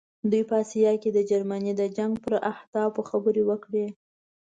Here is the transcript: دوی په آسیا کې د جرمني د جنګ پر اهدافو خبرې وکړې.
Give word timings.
دوی 0.31 0.43
په 0.49 0.55
آسیا 0.63 0.91
کې 1.01 1.09
د 1.13 1.19
جرمني 1.29 1.73
د 1.77 1.81
جنګ 1.97 2.13
پر 2.23 2.33
اهدافو 2.51 3.01
خبرې 3.09 3.43
وکړې. 3.49 3.85